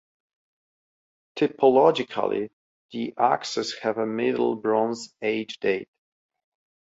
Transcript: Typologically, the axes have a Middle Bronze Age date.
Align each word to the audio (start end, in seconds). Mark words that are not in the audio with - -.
Typologically, 1.37 2.49
the 2.91 3.13
axes 3.19 3.75
have 3.83 3.99
a 3.99 4.05
Middle 4.07 4.55
Bronze 4.55 5.13
Age 5.21 5.59
date. 5.59 5.89